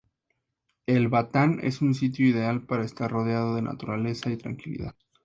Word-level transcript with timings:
El 0.87 1.09
Batán 1.09 1.59
es 1.61 1.83
un 1.83 1.93
sitio 1.93 2.27
ideal 2.27 2.65
para 2.65 2.83
estar 2.83 3.11
rodeado 3.11 3.53
de 3.53 3.61
naturaleza 3.61 4.31
y 4.31 4.37
tranquilidad. 4.37 4.95